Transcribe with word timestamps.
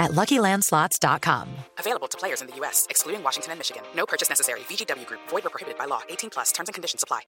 at 0.00 0.10
LuckyLandSlots.com. 0.10 1.48
Available 1.78 2.08
to 2.08 2.18
players 2.18 2.40
in 2.40 2.48
the 2.48 2.56
U.S., 2.56 2.88
excluding 2.90 3.22
Washington 3.22 3.52
and 3.52 3.60
Michigan. 3.60 3.84
No 3.94 4.06
purchase 4.06 4.28
necessary. 4.28 4.60
VGW 4.60 5.06
Group. 5.06 5.20
Void 5.28 5.46
or 5.46 5.50
prohibited 5.50 5.78
by 5.78 5.84
law. 5.84 6.00
18 6.08 6.30
plus. 6.30 6.50
Terms 6.50 6.68
and 6.68 6.74
conditions 6.74 7.04
apply. 7.04 7.20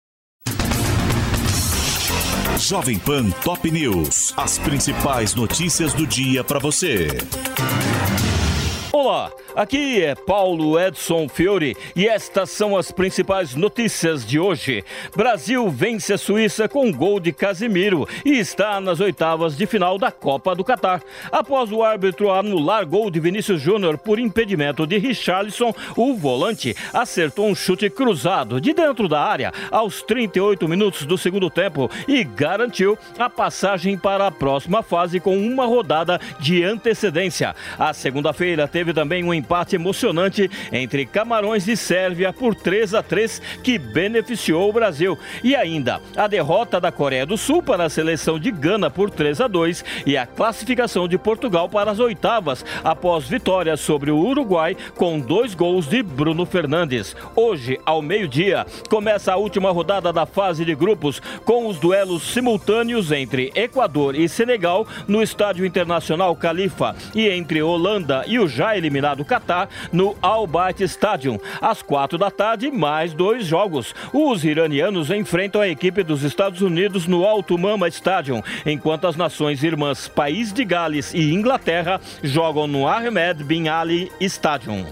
Jovem 2.59 2.98
Pan 2.98 3.33
Top 3.42 3.64
News. 3.64 4.34
As 4.37 4.59
principais 4.59 5.34
notícias 5.34 5.95
do 5.95 6.06
dia 6.06 6.42
para 6.45 6.59
você. 6.59 7.09
Olá, 8.95 9.32
aqui 9.56 10.02
é 10.02 10.14
Paulo 10.14 10.78
Edson 10.78 11.27
Fiore 11.27 11.74
e 11.96 12.06
estas 12.06 12.50
são 12.50 12.77
as 12.77 12.92
principais 12.92 13.55
notícias 13.55 14.23
de 14.23 14.38
hoje. 14.38 14.84
Brasil 15.16 15.66
vence 15.70 16.12
a 16.12 16.19
Suíça 16.19 16.69
com 16.69 16.92
gol 16.92 17.19
de 17.19 17.33
Casimiro 17.33 18.06
e 18.23 18.38
está 18.38 18.83
nas 18.83 19.00
oitavas 19.00 19.56
de 19.56 19.64
final 19.64 19.97
da 19.97 20.12
Copa 20.12 20.55
do 20.55 20.62
Catar. 20.62 21.02
Após 21.33 21.73
o 21.73 21.83
árbitro 21.83 22.30
anular 22.30 22.84
gol 22.84 23.10
de 23.10 23.19
Vinícius 23.19 23.62
Júnior 23.62 23.97
por 23.97 24.19
impedimento 24.19 24.86
de 24.86 24.98
Richarlison, 24.98 25.74
o 25.97 26.12
volante 26.12 26.77
acertou 26.92 27.48
um 27.48 27.55
chute 27.55 27.88
cruzado 27.88 28.61
de 28.61 28.74
dentro 28.74 29.09
da 29.09 29.22
área 29.22 29.55
aos 29.70 30.02
38 30.02 30.69
minutos 30.69 31.06
do 31.06 31.16
segundo 31.16 31.48
tempo 31.48 31.91
e 32.06 32.22
garantiu 32.22 32.98
a 33.19 33.30
passagem 33.30 33.97
para 33.97 34.27
a 34.27 34.30
próxima 34.30 34.83
fase 34.83 35.19
com 35.19 35.34
uma 35.34 35.64
rodada 35.64 36.20
de 36.39 36.62
antecedência. 36.62 37.56
A 37.78 37.95
segunda-feira 37.95 38.69
teve 38.69 38.81
teve 38.83 38.92
também 38.92 39.22
um 39.22 39.33
empate 39.33 39.77
emocionante 39.77 40.50
entre 40.72 41.06
Camarões 41.06 41.69
e 41.69 41.77
Sérvia 41.77 42.33
por 42.33 42.52
3 42.52 42.94
a 42.94 43.02
3 43.02 43.41
que 43.62 43.78
beneficiou 43.78 44.69
o 44.69 44.72
Brasil. 44.72 45.16
E 45.44 45.55
ainda 45.55 46.00
a 46.16 46.27
derrota 46.27 46.80
da 46.80 46.91
Coreia 46.91 47.24
do 47.24 47.36
Sul 47.36 47.62
para 47.62 47.84
a 47.84 47.89
seleção 47.89 48.41
de 48.41 48.50
Gana 48.50 48.91
por 48.91 49.08
3 49.08 49.41
a 49.41 49.47
2 49.47 49.84
e 50.05 50.16
a 50.16 50.27
classificação 50.27 51.06
de 51.06 51.16
Portugal 51.16 51.69
para 51.69 51.92
as 51.92 52.00
oitavas 52.00 52.64
após 52.83 53.28
vitória 53.28 53.77
sobre 53.77 54.11
o 54.11 54.19
Uruguai 54.19 54.77
com 54.96 55.20
dois 55.20 55.55
gols 55.55 55.86
de 55.86 56.02
Bruno 56.02 56.44
Fernandes. 56.44 57.14
Hoje, 57.36 57.78
ao 57.86 58.02
meio-dia, 58.02 58.67
começa 58.91 59.33
a 59.33 59.36
última 59.36 59.70
rodada 59.70 60.12
da 60.12 60.27
fase 60.27 60.64
de 60.64 60.74
grupos 60.74 61.22
com 61.44 61.69
os 61.69 61.78
duelos 61.78 62.24
simultâneos 62.24 63.12
entre 63.12 63.52
Equador 63.55 64.17
e 64.17 64.28
Senegal 64.28 64.84
no 65.06 65.22
Estádio 65.22 65.64
Internacional 65.64 66.34
Califa 66.34 66.96
e 67.14 67.28
entre 67.28 67.62
Holanda 67.62 68.24
e 68.27 68.41
o 68.41 68.48
Jair 68.48 68.72
eliminado 68.77 69.20
o 69.20 69.25
Catar 69.25 69.69
no 69.92 70.17
Al 70.23 70.47
Bayt 70.47 70.81
Stadium. 70.83 71.39
Às 71.61 71.83
quatro 71.83 72.19
da 72.19 72.31
tarde, 72.31 72.70
mais 72.70 73.12
dois 73.12 73.47
jogos. 73.47 73.95
Os 74.12 74.45
iranianos 74.45 75.11
enfrentam 75.11 75.61
a 75.61 75.69
equipe 75.69 76.03
dos 76.03 76.23
Estados 76.23 76.61
Unidos 76.61 77.06
no 77.06 77.25
Alto 77.25 77.56
Mama 77.59 77.89
Stadium, 77.89 78.42
enquanto 78.64 79.06
as 79.06 79.17
nações 79.17 79.62
irmãs 79.62 80.09
País 80.09 80.53
de 80.53 80.64
Gales 80.64 81.12
e 81.14 81.33
Inglaterra 81.33 82.01
jogam 82.23 82.67
no 82.67 82.87
Ahmed 82.87 83.42
Bin 83.45 83.69
Ali 83.69 84.11
Stadium. 84.20 84.84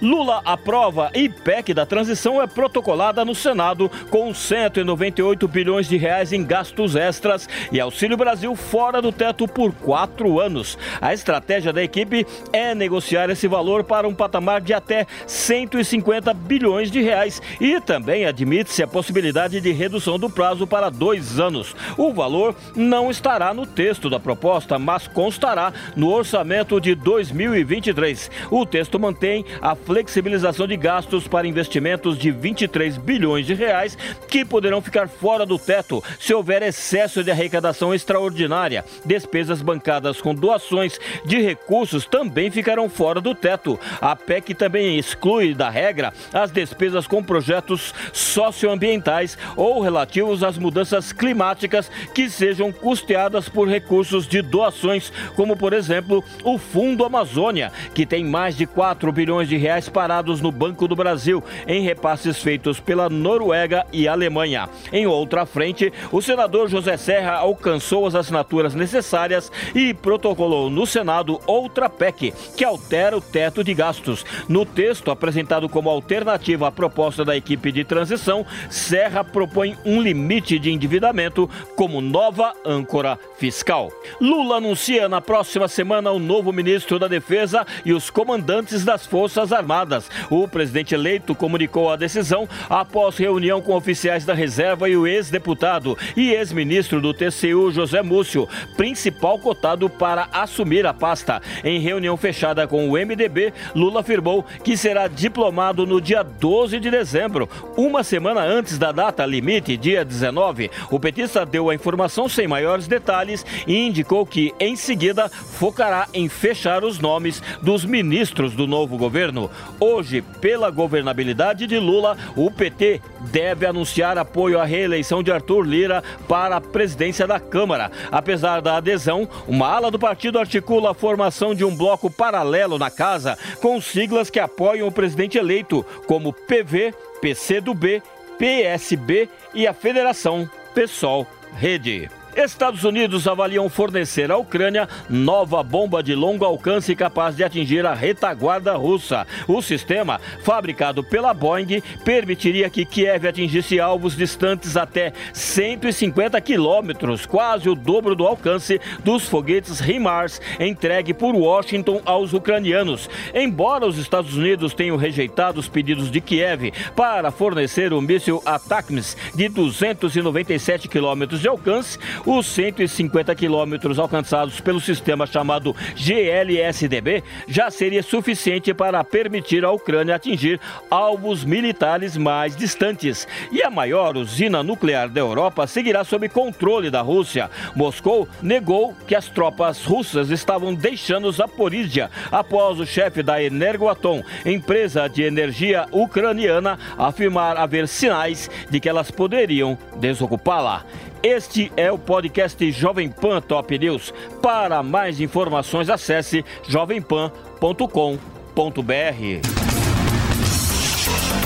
Lula 0.00 0.40
aprova 0.46 1.10
e 1.14 1.28
PEC 1.28 1.74
da 1.74 1.84
transição 1.84 2.40
é 2.40 2.46
protocolada 2.46 3.22
no 3.24 3.34
Senado 3.34 3.90
com 4.08 4.32
198 4.32 5.46
bilhões 5.46 5.86
de 5.86 5.98
reais 5.98 6.32
em 6.32 6.42
gastos 6.42 6.96
extras 6.96 7.46
e 7.70 7.78
Auxílio 7.78 8.16
Brasil 8.16 8.56
fora 8.56 9.02
do 9.02 9.12
teto 9.12 9.46
por 9.46 9.72
quatro 9.72 10.40
anos. 10.40 10.78
A 11.00 11.12
estratégia 11.12 11.72
da 11.72 11.82
equipe 11.82 12.26
é 12.50 12.74
negociar 12.74 13.28
esse 13.28 13.46
valor 13.46 13.84
para 13.84 14.08
um 14.08 14.14
patamar 14.14 14.62
de 14.62 14.72
até 14.72 15.06
150 15.26 16.32
bilhões 16.32 16.90
de 16.90 17.02
reais 17.02 17.42
e 17.60 17.78
também 17.80 18.24
admite-se 18.24 18.82
a 18.82 18.88
possibilidade 18.88 19.60
de 19.60 19.72
redução 19.72 20.18
do 20.18 20.30
prazo 20.30 20.66
para 20.66 20.88
dois 20.88 21.38
anos. 21.38 21.76
O 21.98 22.12
valor 22.12 22.54
não 22.74 23.10
estará 23.10 23.52
no 23.52 23.66
texto 23.66 24.08
da 24.08 24.18
proposta, 24.18 24.78
mas 24.78 25.06
constará 25.06 25.72
no 25.94 26.10
orçamento 26.10 26.80
de 26.80 26.94
2023. 26.94 28.30
O 28.50 28.64
texto 28.64 28.98
mantém 28.98 29.44
a 29.60 29.76
flexibilização 29.90 30.68
de 30.68 30.76
gastos 30.76 31.26
para 31.26 31.48
investimentos 31.48 32.16
de 32.16 32.30
23 32.30 32.96
bilhões 32.96 33.44
de 33.44 33.54
reais 33.54 33.98
que 34.28 34.44
poderão 34.44 34.80
ficar 34.80 35.08
fora 35.08 35.44
do 35.44 35.58
teto 35.58 36.00
se 36.20 36.32
houver 36.32 36.62
excesso 36.62 37.24
de 37.24 37.30
arrecadação 37.32 37.92
extraordinária. 37.92 38.84
Despesas 39.04 39.60
bancadas 39.60 40.20
com 40.20 40.32
doações 40.32 40.96
de 41.24 41.40
recursos 41.40 42.06
também 42.06 42.52
ficarão 42.52 42.88
fora 42.88 43.20
do 43.20 43.34
teto. 43.34 43.80
A 44.00 44.14
PEC 44.14 44.54
também 44.54 44.96
exclui 44.96 45.54
da 45.54 45.68
regra 45.68 46.12
as 46.32 46.52
despesas 46.52 47.08
com 47.08 47.20
projetos 47.20 47.92
socioambientais 48.12 49.36
ou 49.56 49.80
relativos 49.80 50.44
às 50.44 50.56
mudanças 50.56 51.12
climáticas 51.12 51.90
que 52.14 52.30
sejam 52.30 52.70
custeadas 52.70 53.48
por 53.48 53.66
recursos 53.66 54.28
de 54.28 54.40
doações, 54.40 55.12
como 55.34 55.56
por 55.56 55.72
exemplo 55.72 56.22
o 56.44 56.58
Fundo 56.58 57.04
Amazônia, 57.04 57.72
que 57.92 58.06
tem 58.06 58.24
mais 58.24 58.56
de 58.56 58.66
4 58.66 59.10
bilhões 59.10 59.48
de 59.48 59.56
reais 59.56 59.79
reais 59.80 59.88
parados 59.88 60.40
no 60.40 60.52
Banco 60.52 60.86
do 60.86 60.94
Brasil 60.94 61.42
em 61.66 61.82
repasses 61.82 62.42
feitos 62.42 62.78
pela 62.78 63.08
Noruega 63.08 63.86
e 63.92 64.06
Alemanha. 64.06 64.68
Em 64.92 65.06
outra 65.06 65.46
frente, 65.46 65.92
o 66.12 66.20
senador 66.20 66.68
José 66.68 66.96
Serra 66.96 67.36
alcançou 67.36 68.06
as 68.06 68.14
assinaturas 68.14 68.74
necessárias 68.74 69.50
e 69.74 69.94
protocolou 69.94 70.68
no 70.68 70.86
Senado 70.86 71.40
outra 71.46 71.88
PEC 71.88 72.34
que 72.56 72.64
altera 72.64 73.16
o 73.16 73.20
teto 73.20 73.64
de 73.64 73.72
gastos. 73.72 74.24
No 74.48 74.66
texto 74.66 75.10
apresentado 75.10 75.68
como 75.68 75.88
alternativa 75.88 76.68
à 76.68 76.72
proposta 76.72 77.24
da 77.24 77.36
equipe 77.36 77.72
de 77.72 77.84
transição, 77.84 78.44
Serra 78.68 79.24
propõe 79.24 79.76
um 79.84 80.02
limite 80.02 80.58
de 80.58 80.70
endividamento 80.70 81.48
como 81.74 82.00
nova 82.00 82.52
âncora 82.66 83.18
fiscal. 83.38 83.90
Lula 84.20 84.56
anuncia 84.56 85.08
na 85.08 85.20
próxima 85.20 85.68
semana 85.68 86.10
o 86.10 86.18
novo 86.18 86.52
ministro 86.52 86.98
da 86.98 87.08
Defesa 87.08 87.66
e 87.84 87.92
os 87.92 88.10
comandantes 88.10 88.84
das 88.84 89.06
Forças 89.06 89.52
Armadas 89.52 89.69
Armadas. 89.70 90.10
O 90.28 90.48
presidente 90.48 90.94
eleito 90.94 91.34
comunicou 91.34 91.90
a 91.90 91.96
decisão 91.96 92.48
após 92.68 93.16
reunião 93.16 93.62
com 93.62 93.74
oficiais 93.76 94.24
da 94.24 94.34
reserva 94.34 94.88
e 94.88 94.96
o 94.96 95.06
ex-deputado 95.06 95.96
e 96.16 96.32
ex-ministro 96.32 97.00
do 97.00 97.14
TCU, 97.14 97.70
José 97.70 98.02
Múcio, 98.02 98.48
principal 98.76 99.38
cotado 99.38 99.88
para 99.88 100.28
assumir 100.32 100.84
a 100.86 100.92
pasta. 100.92 101.40
Em 101.62 101.78
reunião 101.78 102.16
fechada 102.16 102.66
com 102.66 102.88
o 102.88 102.92
MDB, 102.92 103.52
Lula 103.74 104.00
afirmou 104.00 104.44
que 104.64 104.76
será 104.76 105.06
diplomado 105.06 105.86
no 105.86 106.00
dia 106.00 106.24
12 106.24 106.80
de 106.80 106.90
dezembro, 106.90 107.48
uma 107.76 108.02
semana 108.02 108.40
antes 108.40 108.76
da 108.76 108.90
data 108.90 109.24
limite, 109.24 109.76
dia 109.76 110.04
19. 110.04 110.70
O 110.90 110.98
petista 110.98 111.46
deu 111.46 111.70
a 111.70 111.74
informação 111.74 112.28
sem 112.28 112.48
maiores 112.48 112.88
detalhes 112.88 113.46
e 113.66 113.86
indicou 113.86 114.26
que, 114.26 114.52
em 114.58 114.74
seguida, 114.74 115.28
focará 115.28 116.08
em 116.12 116.28
fechar 116.28 116.82
os 116.82 116.98
nomes 116.98 117.40
dos 117.62 117.84
ministros 117.84 118.54
do 118.54 118.66
novo 118.66 118.96
governo. 118.96 119.50
Hoje, 119.78 120.22
pela 120.40 120.70
governabilidade 120.70 121.66
de 121.66 121.78
Lula, 121.78 122.16
o 122.36 122.50
PT 122.50 123.00
deve 123.32 123.66
anunciar 123.66 124.18
apoio 124.18 124.60
à 124.60 124.64
reeleição 124.64 125.22
de 125.22 125.32
Arthur 125.32 125.62
Lira 125.62 126.02
para 126.28 126.56
a 126.56 126.60
presidência 126.60 127.26
da 127.26 127.40
Câmara. 127.40 127.90
Apesar 128.10 128.60
da 128.60 128.76
adesão, 128.76 129.28
uma 129.46 129.68
ala 129.68 129.90
do 129.90 129.98
partido 129.98 130.38
articula 130.38 130.90
a 130.90 130.94
formação 130.94 131.54
de 131.54 131.64
um 131.64 131.74
bloco 131.74 132.10
paralelo 132.10 132.78
na 132.78 132.90
casa, 132.90 133.38
com 133.60 133.80
siglas 133.80 134.30
que 134.30 134.38
apoiam 134.38 134.88
o 134.88 134.92
presidente 134.92 135.38
eleito, 135.38 135.84
como 136.06 136.32
PV, 136.32 136.94
PCdoB, 137.20 138.02
PSB 138.38 139.28
e 139.54 139.66
a 139.66 139.72
Federação 139.72 140.48
PSOL 140.74 141.26
Rede. 141.52 142.19
Estados 142.36 142.84
Unidos 142.84 143.26
avaliam 143.26 143.68
fornecer 143.68 144.30
à 144.30 144.36
Ucrânia 144.36 144.88
nova 145.08 145.62
bomba 145.62 146.02
de 146.02 146.14
longo 146.14 146.44
alcance 146.44 146.94
capaz 146.94 147.36
de 147.36 147.42
atingir 147.42 147.84
a 147.84 147.94
retaguarda 147.94 148.74
russa. 148.76 149.26
O 149.48 149.60
sistema, 149.60 150.20
fabricado 150.42 151.02
pela 151.02 151.34
Boeing, 151.34 151.82
permitiria 152.04 152.70
que 152.70 152.84
Kiev 152.84 153.26
atingisse 153.26 153.80
alvos 153.80 154.16
distantes 154.16 154.76
até 154.76 155.12
150 155.32 156.40
quilômetros, 156.40 157.26
quase 157.26 157.68
o 157.68 157.74
dobro 157.74 158.14
do 158.14 158.26
alcance 158.26 158.80
dos 159.04 159.28
foguetes 159.28 159.80
HIMARS 159.80 160.40
entregue 160.58 161.12
por 161.12 161.34
Washington 161.34 162.00
aos 162.04 162.32
ucranianos. 162.32 163.10
Embora 163.34 163.86
os 163.86 163.98
Estados 163.98 164.36
Unidos 164.36 164.72
tenham 164.72 164.96
rejeitado 164.96 165.58
os 165.58 165.68
pedidos 165.68 166.10
de 166.10 166.20
Kiev 166.20 166.72
para 166.94 167.30
fornecer 167.30 167.92
o 167.92 168.00
míssil 168.00 168.42
ATACMS 168.44 169.16
de 169.34 169.48
297 169.48 170.88
quilômetros 170.88 171.40
de 171.40 171.48
alcance, 171.48 171.98
Os 172.26 172.46
150 172.46 173.34
quilômetros 173.34 173.98
alcançados 173.98 174.60
pelo 174.60 174.80
sistema 174.80 175.26
chamado 175.26 175.74
GLSDB 175.96 177.22
já 177.48 177.70
seria 177.70 178.02
suficiente 178.02 178.74
para 178.74 179.02
permitir 179.02 179.64
à 179.64 179.70
Ucrânia 179.70 180.16
atingir 180.16 180.60
alvos 180.90 181.44
militares 181.44 182.16
mais 182.16 182.54
distantes. 182.54 183.26
E 183.50 183.62
a 183.62 183.70
maior 183.70 184.16
usina 184.16 184.62
nuclear 184.62 185.08
da 185.08 185.20
Europa 185.20 185.66
seguirá 185.66 186.04
sob 186.04 186.28
controle 186.28 186.90
da 186.90 187.00
Rússia. 187.00 187.50
Moscou 187.74 188.28
negou 188.42 188.94
que 189.06 189.14
as 189.14 189.28
tropas 189.28 189.84
russas 189.84 190.30
estavam 190.30 190.74
deixando 190.74 191.32
Zaporizhia 191.32 192.10
após 192.30 192.78
o 192.78 192.86
chefe 192.86 193.22
da 193.22 193.42
Energoatom, 193.42 194.22
empresa 194.44 195.08
de 195.08 195.22
energia 195.22 195.86
ucraniana, 195.90 196.78
afirmar 196.98 197.56
haver 197.56 197.88
sinais 197.88 198.50
de 198.68 198.78
que 198.78 198.88
elas 198.88 199.10
poderiam 199.10 199.78
desocupá-la. 199.96 200.84
Este 201.22 201.70
é 201.76 201.92
o 201.92 201.98
podcast 201.98 202.72
Jovem 202.72 203.10
Pan 203.10 203.42
Top 203.42 203.78
News. 203.78 204.12
Para 204.40 204.82
mais 204.82 205.20
informações, 205.20 205.90
acesse 205.90 206.42
jovempan.com.br. 206.66 207.36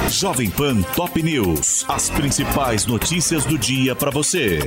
Jovem 0.09 0.49
Pan 0.49 0.81
Top 0.95 1.21
News. 1.21 1.85
As 1.89 2.09
principais 2.09 2.87
notícias 2.87 3.45
do 3.45 3.59
dia 3.59 3.97
para 3.97 4.13
você. 4.13 4.61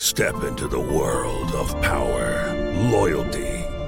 Step 0.00 0.34
into 0.44 0.68
the 0.68 0.76
world 0.76 1.54
of 1.54 1.72
power, 1.76 2.52
loyalty 2.90 3.61